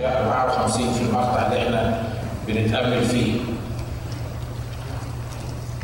[0.00, 2.02] 54 في المقطع اللي إحنا
[2.46, 3.32] بنتأمل فيه.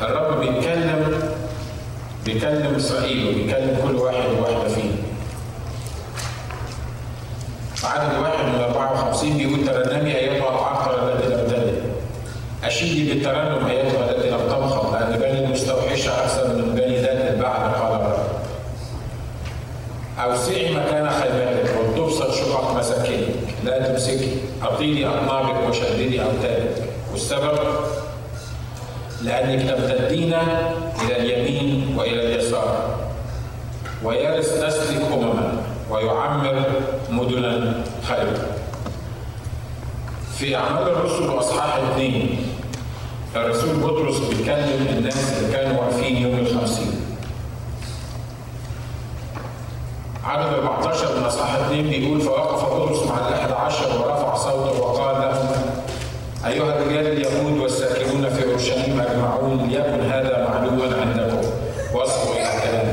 [0.00, 1.22] الرب بيتكلم
[2.24, 4.96] بيكلم إسرائيل وبيكلم كل واحد وواحدة فيهم
[7.84, 11.82] عدد واحد من 54 بيقول ترنمي أيتها العقل التي لم تلد
[12.64, 18.00] اشيدي بالترنم أيتها التي لم تمخض لأن بني المستوحشة أحسن من بني ذات البعل قال
[18.00, 18.18] الرب
[20.18, 23.26] اوسعي مكان خيماتك وتبسط شقق مساكنك
[24.12, 27.58] تمسكي اطيلي اطنابك وشددي اوتادك والسبب؟
[29.22, 30.34] لأنك تمتدين
[31.04, 32.98] إلى اليمين وإلى اليسار.
[34.04, 36.64] ويرث نسلك أمما ويعمر
[37.10, 38.34] مدنا خيرا.
[40.38, 42.36] في أعمال الرسل وأصحاح اثنين
[43.36, 46.91] الرسول بطرس بيكلم الناس اللي كانوا واقفين يوم الخمسين
[50.32, 55.48] عدد 14 من أصحاح اثنين بيقول فوقف بطرس مع الأحد عشر ورفع صوته وقال لهم
[56.46, 61.48] أيها الرجال اليهود والساكنون في أورشليم أجمعون ليكن هذا معلوما عندكم
[61.94, 62.92] واصغوا إلى كلامي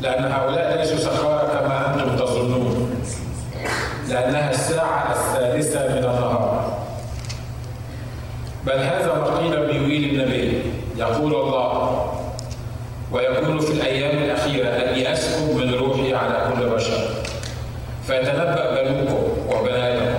[0.00, 3.02] لأن هؤلاء ليسوا سخارى كما أنتم تظنون.
[4.08, 6.72] لأنها الساعة الثالثة من النهار.
[8.66, 10.62] بل هذا ما قيل بيويل النبي
[10.96, 12.06] يقول الله
[13.12, 17.08] ويكون في الأيام الأخيرة أني أسكب من روحي على كل بشر
[18.06, 20.14] فيتنبأ بنوكم وبناتكم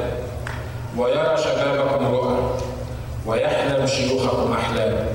[0.98, 2.38] ويرى شبابكم رؤى
[3.26, 5.06] ويحلم شيوخكم احلاما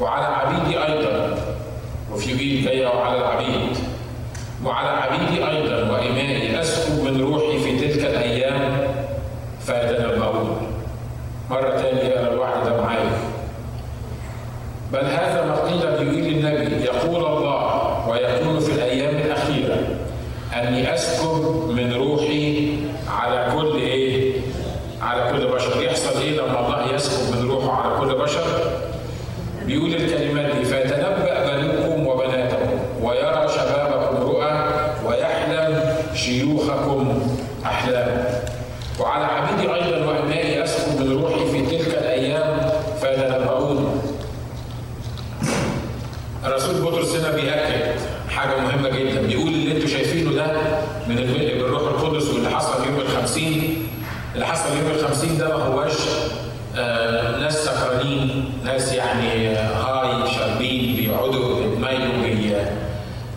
[0.00, 1.36] وعلى عبيدي أيضا
[2.12, 3.76] وفي بيت جاية وعلى العبيد.
[4.64, 8.80] وعلى عبيدي أيضا وإمائي اسكب من روحي في تلك الأيام
[9.66, 10.56] فيتنبؤون.
[11.50, 13.10] مرة ثانية أنا الوعد ده معايا.
[14.92, 18.87] بل هذا ما قيل بيقول النبي يقول الله ويكون في الاخيره
[20.58, 22.70] أني اسكب من روحي
[53.28, 53.86] 50
[54.34, 55.92] اللي حصل يوم ال 50 ده ما هواش
[56.76, 62.58] آه، ناس سكرانين ناس يعني آه، هاي شاربين بيقعدوا بيتميلوا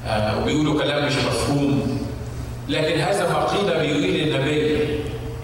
[0.08, 2.00] آه، وبيقولوا كلام مش مفهوم
[2.70, 4.80] لكن هذا ما قيل بيقول النبي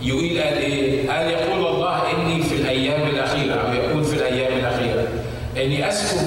[0.02, 5.08] يقول قال إيه؟ قال يقول الله إني في الأيام الأخيرة أو يقول في الأيام الأخيرة
[5.58, 6.27] إني أسكن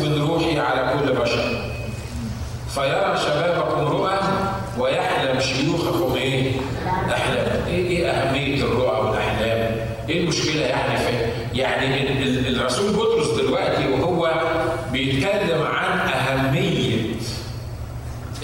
[15.70, 17.02] عن أهمية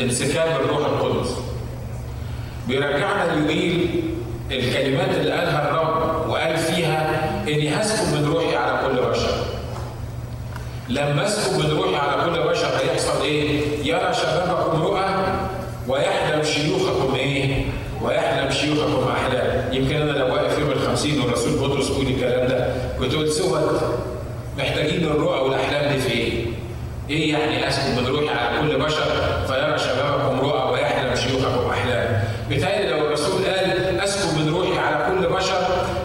[0.00, 1.30] انسكاب الروح القدس.
[2.68, 4.02] بيرجعنا ليويل
[4.50, 9.44] الكلمات اللي قالها الرب وقال فيها إني هسكب من روحي على كل بشر.
[10.88, 15.04] لما أسكب من روحي على كل بشر هيحصل إيه؟ يرى شبابكم رؤى
[15.88, 17.64] ويحلم شيوخكم إيه؟
[18.02, 19.72] ويحلم شيوخكم أحلام.
[19.74, 23.42] يمكن أنا لو واقف يوم الخمسين والرسول بطرس بيقول الكلام ده كنت قلت
[24.58, 26.44] محتاجين الرؤى والأحلام دي في إيه؟
[27.10, 29.04] إيه يعني اسكب من روحي على كل بشر
[29.46, 32.22] فيرى شبابكم رؤى ويحلم شيوخكم احلام.
[32.48, 35.60] بالتالي لو الرسول قال اسكب من روحي على كل بشر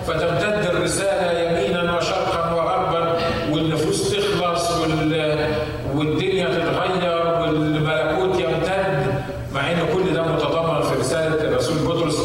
[0.07, 3.17] فتمتد الرساله يمينا وشرقا وغربا
[3.51, 4.71] والنفوس تخلص
[5.95, 9.13] والدنيا تتغير والملكوت يمتد
[9.53, 12.17] مع ان كل ده متضمن في رساله الرسول بطرس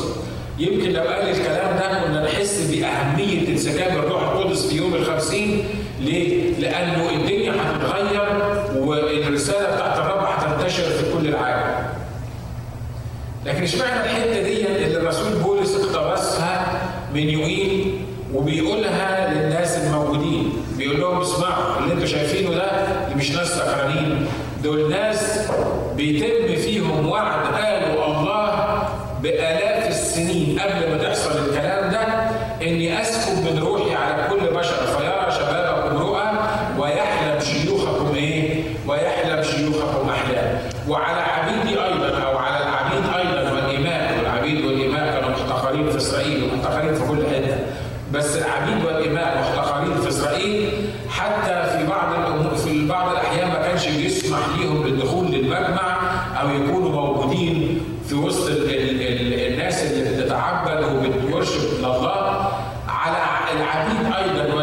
[0.59, 5.65] يمكن لو قال الكلام ده كنا نحس باهميه انسكاب الروح القدس في يوم الخمسين
[6.01, 8.29] ليه؟ لأنه الدنيا هتتغير
[8.77, 11.87] والرساله بتاعت الرب هتنتشر في كل العالم.
[13.47, 16.83] لكن اشمعنى الحتة دي اللي الرسول بولس اقتبسها
[17.15, 17.95] من يوئيل
[18.35, 20.53] وبيقولها للناس الموجودين.
[20.79, 22.71] بيقول لهم اسمعوا اللي أنتوا شايفينه ده
[23.17, 24.27] مش ناس سكرانين
[24.65, 25.39] دول ناس
[25.97, 27.55] بيتم فيهم وعد
[61.87, 62.51] الله
[62.89, 63.17] على
[63.57, 64.56] العبيد أيضا.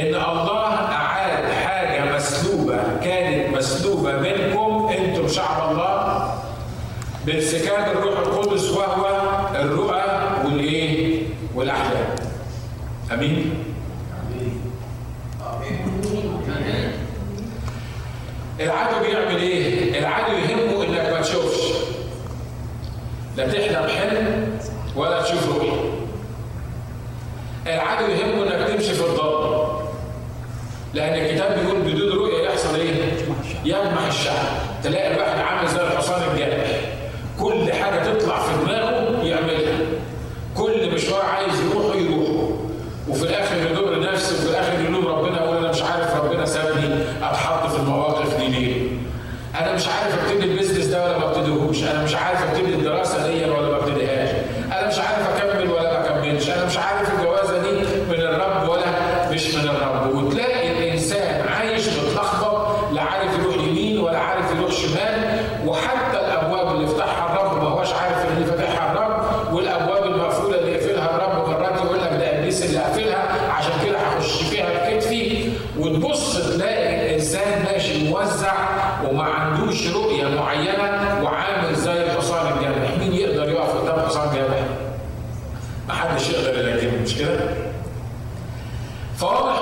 [0.00, 6.34] إن الله أعاد حاجة مسلوبة كانت مسلوبة منكم أنتم شعب الله
[7.26, 9.06] بانسكاب الروح القدس وهو
[9.54, 10.02] الرؤى
[10.44, 11.22] والإيه؟
[11.54, 12.14] والأحلام.
[13.12, 13.55] أمين؟
[77.26, 78.52] انسان ماشي موزع
[79.04, 84.58] وما عندوش رؤية معينة وعامل زي الحصان الجامح، مين يقدر يقف قدام حصان جامح؟
[85.88, 87.38] ما حدش يقدر يلاقيه مش كده؟
[89.16, 89.55] فواضح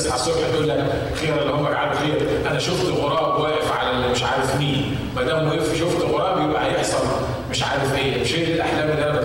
[0.00, 0.84] تصحى الصبح تقول لك
[1.20, 4.96] خير اللي هم جعلوا خير أنا شفت غراب واقف على اللي مش عارف مين.
[5.16, 6.96] ما دام وقف شفت غراب يبقى هيحصل
[7.50, 8.20] مش عارف إيه.
[8.20, 9.19] مش هي دي الأحلام اللي أنا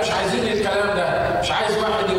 [0.00, 2.10] مش عايزين الكلام ده مش عايز واحد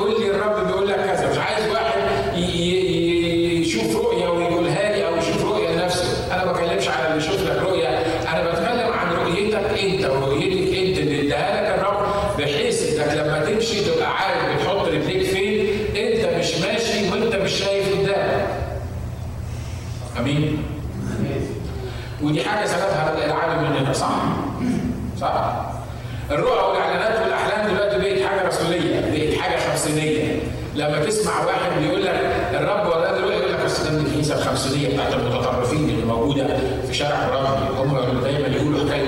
[35.50, 39.08] المتطرفين اللي موجودة في شارع الرمل هم دايما يقولوا حكاية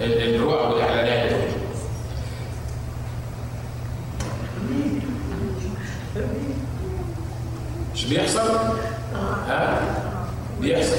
[0.00, 1.32] الرؤى والإعلانات
[7.94, 8.50] مش بيحصل؟
[9.48, 9.80] ها؟
[10.60, 10.96] بيحصل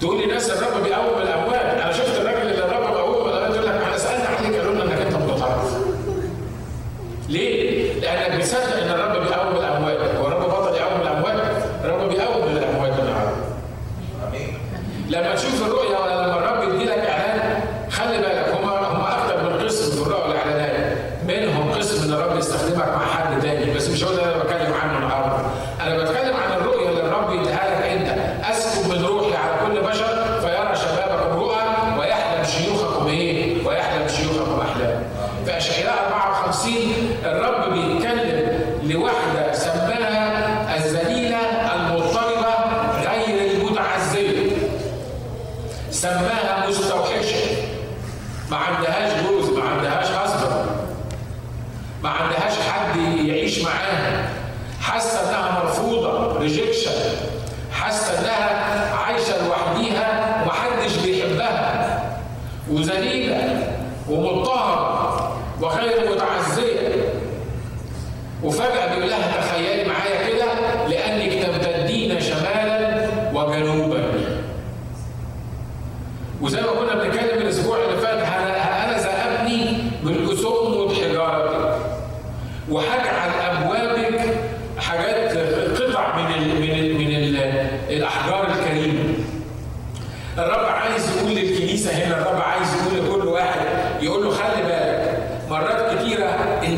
[0.00, 1.28] تقول لي ناس الرب بأول
[22.38, 24.44] يستخدمك مع حد تاني بس مش هو ده اللي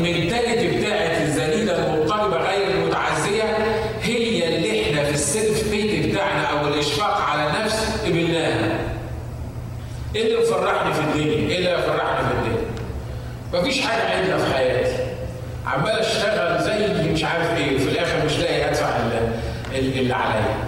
[0.05, 3.43] المنتاليتي بتاعت الذليله المضطربه غير المتعزية
[4.03, 8.79] هي اللي إحنا في السيلف بيت بتاعنا أو الإشفاق على نفس قبلناها.
[10.15, 12.67] إيه اللي مفرحني في الدنيا؟ إيه اللي فرحني في الدنيا؟
[13.53, 14.93] مفيش حاجة عندنا في حياتي.
[15.65, 18.85] عمال أشتغل زي مش عارف إيه وفي الآخر مش لاقي أدفع
[19.99, 20.66] اللي عليا.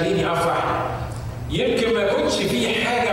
[0.00, 0.64] تخليني أفرح.
[1.50, 3.09] يمكن ما كنتش في حاجة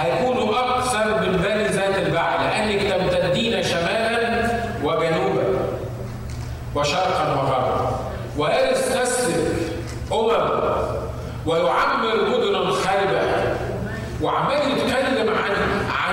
[0.00, 4.50] هيكونوا أكثر من بني ذات البحر لأنك تمتدين شمالا
[4.84, 5.58] وجنوبا
[6.74, 8.00] وشرقا وغربا.
[8.38, 9.72] ويستسلك
[10.12, 10.50] أمم
[11.46, 13.22] ويعمر مدنا خربة
[14.22, 15.52] وعمال يتكلم عن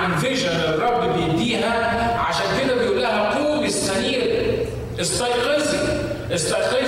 [0.02, 4.66] عن فيجن الرب بيديها عشان كده بيقول لها قومي السرير
[5.00, 5.78] استيقظي
[6.34, 6.87] استيقظي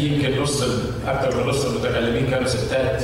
[0.00, 0.62] في يمكن نص
[1.06, 3.02] أكثر من نص المتكلمين كانوا ستات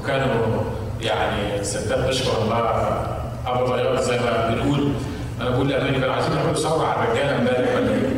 [0.00, 0.62] وكانوا
[1.00, 2.58] يعني ستات بشكر الله
[3.46, 4.92] أبو طيار زي ما بنقول
[5.40, 8.08] أنا بقول لأمريكا عايزين يعملوا ثورة على الرجاله أمبارح ولا إيه؟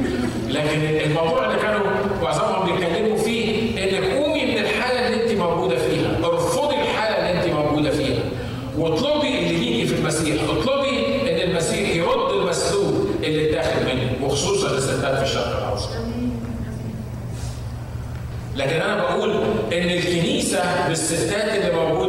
[0.49, 1.87] لكن الموضوع اللي كانوا
[2.23, 2.60] معظمهم
[18.61, 19.31] لكن أنا بقول
[19.73, 22.00] إن الكنيسة بالستات اللي موجودة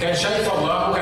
[0.00, 0.95] كان شايف الله.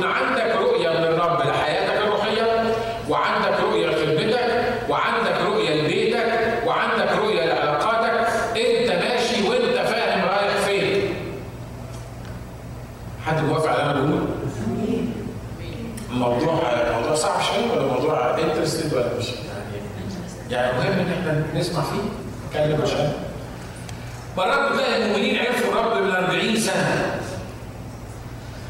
[0.00, 2.74] يكون عندك رؤية من الرب لحياتك الروحية
[3.08, 8.26] وعندك رؤية لخدمتك وعندك رؤية لبيتك وعندك رؤية لعلاقاتك.
[8.56, 11.14] انت ماشي وانت فاهم رايح فين.
[13.26, 14.26] حد موافق على اللي أنا بقوله؟
[16.12, 16.60] الموضوع
[16.98, 19.26] موضوع صعب شوية ولا موضوع انترستد ولا مش؟
[20.50, 22.00] يعني مهم إن إحنا نسمع فيه
[22.48, 23.12] نتكلم عشان
[24.36, 27.20] مرات بتلاقي المؤمنين عرفوا الرب من 40 سنة.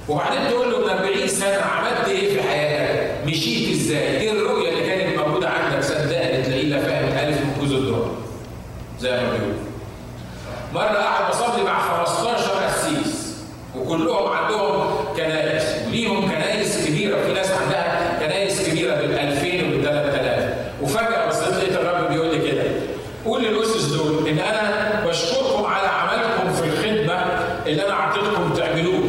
[0.09, 4.87] وبعدين تقول له من 40 سنه عملت إيه في حياتك؟ مشيت إزاي؟ إيه الرؤيه اللي
[4.87, 8.11] كانت موجوده عندك؟ صدقني تلاقيه لا فاهم الالف من جزء الدرجه
[9.00, 9.54] زي ما بيقولوا.
[10.74, 13.34] مرة قاعد بصلي مع 15 قسيس
[13.76, 20.54] وكلهم عندهم كنائس وليهم كنائس كبيرة في ناس عندها كنائس كبيره بال 2000 وبال 3000
[20.82, 22.62] وفجاه بصيت لقيت الرب بيقول لي كده
[23.26, 27.14] قول للاسس دول ان أنا بشكركم على عملكم في الخدمه
[27.66, 29.02] اللي أنا اعطيتكم تعملوه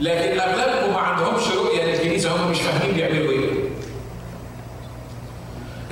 [0.00, 3.50] لكن اغلبكم ما عندهمش رؤيه للكنيسه هم مش فاهمين بيعملوا إيه.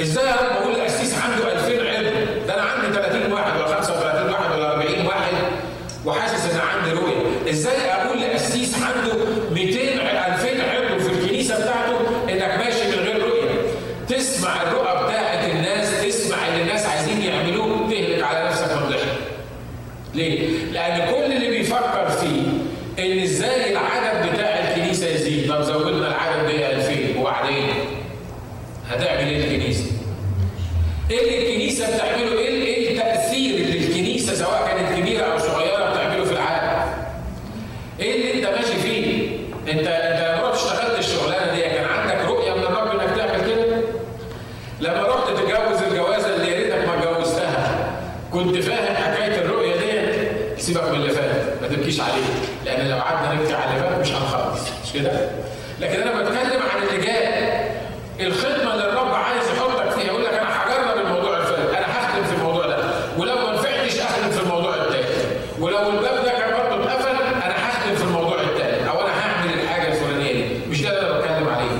[0.00, 4.30] إزاي يا رب أقول لقسيس عنده 2000 عضو ده أنا عندي 30 واحد ولا 35
[4.32, 5.32] واحد ولا 40 واحد
[6.06, 9.14] وحاسس ان عندي رؤيه إزاي أقول لقسيس عنده
[9.50, 11.98] 200 2000 عضو في الكنيسه بتاعته
[12.30, 13.50] انك ماشي من غير رؤيه
[14.08, 19.08] تسمع الرؤى بتاعت الناس تسمع اللي الناس عايزين يعملوه تهلك على نفسك من الضحك
[20.88, 22.42] لأن كل اللي بيفكر فيه
[22.98, 27.68] إن إزاي العدد بتاع الكنيسة يزيد، طب زودنا العدد ب 2000 وبعدين
[28.90, 29.84] هتعمل إيه الكنيسة؟
[31.10, 36.24] إيه اللي الكنيسة بتعمله؟ إيه إيه التأثير اللي الكنيسة سواء كانت كبيرة أو صغيرة بتعمله
[36.24, 36.92] في العالم؟
[38.00, 39.28] إيه اللي أنت ماشي فيه؟
[39.68, 43.76] أنت أنت لما رحت اشتغلت الشغلانة دي كان عندك رؤية من الرب إنك تعمل كده؟
[44.80, 47.90] لما رحت تتجوز الجوازة اللي يا ريتك ما اتجوزتها
[48.32, 49.57] كنت فاهم حكاية الرؤية ديت
[50.68, 52.22] سيبك من اللي فات ما تبكيش عليه
[52.64, 55.30] لأن لو قعدنا نبكي على اللي فات مش هنخلص مش كده؟
[55.80, 57.28] لكن أنا بتكلم عن اللي جاي
[58.26, 62.34] الخدمة اللي الرب عايز يحطك فيها يقول لك أنا هجرب الموضوع الفلاني أنا هخدم في
[62.34, 62.76] الموضوع ده
[63.18, 65.06] ولو ما نفعتش أخدم في الموضوع التاني
[65.60, 67.08] ولو الباب ده كان برضه اتقفل
[67.44, 71.18] أنا هخدم في الموضوع التاني أو أنا هعمل الحاجة الفلانية دي مش ده اللي أنا
[71.18, 71.78] بتكلم عليه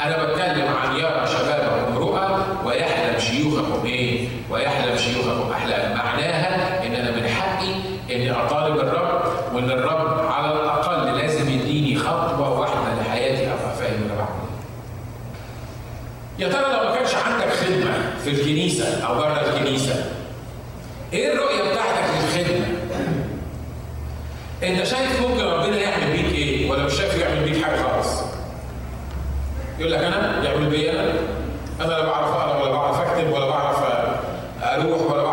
[0.00, 7.10] أنا بتكلم عن يرى شبابكم رؤى ويحلم شيوخكم إيه؟ ويحلم شيوخكم أحلام، معناها إن أنا
[7.10, 7.74] من حقي
[8.14, 9.22] إني أطالب الرب
[9.54, 14.50] وإن الرب على الأقل لازم يديني خطوة واحدة لحياتي أبقى فاهم أنا بعمل إيه.
[16.40, 17.92] يا ترى لو ما كانش عندك خدمة
[18.24, 20.04] في الكنيسة أو بره الكنيسة
[21.12, 22.66] إيه الرؤية بتاعتك للخدمة؟
[24.62, 28.08] أنت شايف ممكن ربنا يعمل بيك إيه؟ ولا مش شايف يعمل بيك حاجة خالص؟
[29.78, 31.12] يقول لك أنا يعمل بي أنا
[31.80, 33.78] أنا لا بعرف أقرأ ولا بعرف أكتب ولا بعرف
[34.62, 35.29] أروح ولا بعرف